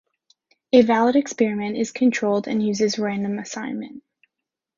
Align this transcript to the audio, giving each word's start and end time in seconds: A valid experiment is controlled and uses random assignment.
A 0.73 0.81
valid 0.81 1.15
experiment 1.15 1.77
is 1.77 1.91
controlled 1.91 2.47
and 2.47 2.65
uses 2.65 2.97
random 2.97 3.37
assignment. 3.37 4.01